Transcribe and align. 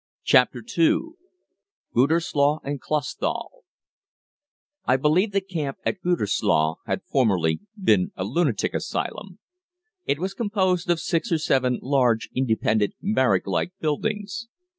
CHAPTER 0.23 0.63
II 0.75 0.99
GUTERSLOH 1.93 2.61
AND 2.63 2.81
CLAUSTHAL 2.81 3.63
I 4.85 4.97
believe 4.97 5.31
the 5.31 5.41
camp 5.41 5.77
at 5.85 6.01
Gütersloh 6.01 6.77
had 6.87 7.03
formerly 7.03 7.59
been 7.79 8.11
a 8.15 8.23
lunatic 8.23 8.73
asylum. 8.73 9.37
It 10.07 10.17
was 10.17 10.33
composed 10.33 10.89
of 10.89 10.99
six 10.99 11.31
or 11.31 11.37
seven 11.37 11.77
large 11.83 12.29
independent 12.33 12.95
barrack 13.03 13.45
like 13.45 13.73
buildings. 13.79 14.47